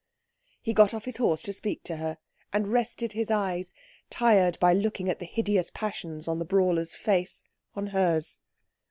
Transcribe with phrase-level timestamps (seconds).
[0.63, 2.17] He got off his horse to speak to her,
[2.51, 3.71] and rested his eyes,
[4.09, 7.43] tired by looking at the hideous passions on the brawler's face,
[7.75, 8.39] on hers.